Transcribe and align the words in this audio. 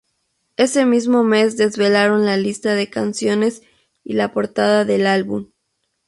Ese 0.57 0.87
mismo 0.87 1.23
mes 1.23 1.57
desvelaron 1.57 2.25
la 2.25 2.35
lista 2.35 2.73
de 2.73 2.89
canciones 2.89 3.61
y 4.03 4.13
la 4.13 4.33
portada 4.33 4.83
del 4.83 5.05
álbum. 5.05 5.51